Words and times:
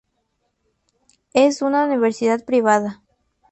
Es 1.35 1.61
una 1.61 1.85
universidad 1.85 2.43
privada. 2.43 3.03